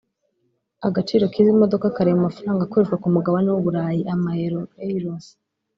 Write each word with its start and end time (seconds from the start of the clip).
Agaciro 0.87 1.23
k’izi 1.31 1.51
modoka 1.61 1.87
kari 1.95 2.11
mu 2.15 2.21
mafaranga 2.27 2.61
akoreshwa 2.63 2.95
ku 3.01 3.07
mugabane 3.15 3.49
w’Uburayi 3.51 4.01
(Amayero/Euros) 4.13 5.25